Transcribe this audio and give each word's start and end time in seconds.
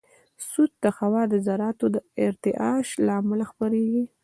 صوت 0.49 0.71
د 0.83 0.85
هوا 0.97 1.23
د 1.31 1.33
ذراتو 1.47 1.85
د 1.95 1.97
ارتعاش 2.27 2.87
له 3.05 3.11
امله 3.21 3.43
خپرېږي. 3.51 4.03